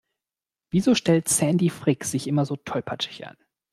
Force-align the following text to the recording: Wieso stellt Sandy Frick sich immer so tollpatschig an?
Wieso 0.71 0.95
stellt 0.95 1.29
Sandy 1.29 1.69
Frick 1.69 2.05
sich 2.05 2.25
immer 2.25 2.43
so 2.47 2.55
tollpatschig 2.55 3.27
an? 3.27 3.37